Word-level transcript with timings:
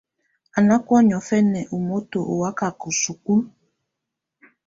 Á 0.57 0.59
ná 0.67 0.75
kɔ̀á 0.87 0.99
niɔ̀fɛna 1.07 1.61
ú 1.75 1.77
moto 1.87 2.19
ù 2.31 2.33
wakaka 2.41 2.85
isukulu. 2.93 3.43